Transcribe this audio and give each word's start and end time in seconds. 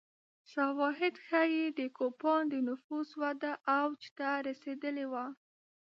شواهد 0.51 1.15
ښيي 1.25 1.63
د 1.79 1.81
کوپان 1.97 2.41
د 2.49 2.53
نفوس 2.69 3.09
وده 3.21 3.51
اوج 3.79 4.01
ته 4.17 4.29
رسېدلې 4.47 5.05
وه 5.11 5.25